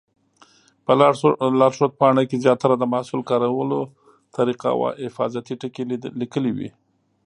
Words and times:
په 0.85 0.91
لارښود 1.59 1.91
پاڼه 1.99 2.23
کې 2.29 2.41
زیاتره 2.45 2.75
د 2.77 2.83
محصول 2.93 3.21
کارولو 3.29 3.79
طریقه 4.35 4.67
او 4.75 4.81
حفاظتي 5.05 5.53
ټکي 5.61 5.83
لیکلي 6.21 6.51
وي. 6.57 6.69